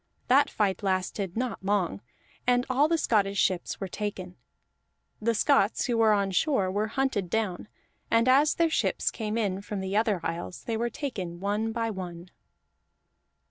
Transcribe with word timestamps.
That 0.29 0.49
fight 0.49 0.81
lasted 0.81 1.37
not 1.37 1.63
long, 1.63 2.01
and 2.47 2.65
all 2.71 2.87
the 2.87 2.97
Scottish 2.97 3.37
ships 3.37 3.79
were 3.79 3.87
taken; 3.87 4.35
the 5.21 5.35
Scots 5.35 5.85
who 5.85 5.95
were 5.95 6.11
on 6.11 6.31
shore 6.31 6.71
were 6.71 6.87
hunted 6.87 7.29
down, 7.29 7.67
and 8.09 8.27
as 8.27 8.55
their 8.55 8.71
ships 8.71 9.11
came 9.11 9.37
in 9.37 9.61
from 9.61 9.79
the 9.79 9.95
other 9.95 10.19
isles, 10.23 10.63
they 10.63 10.75
were 10.75 10.89
taken 10.89 11.39
one 11.39 11.71
by 11.71 11.91
one. 11.91 12.31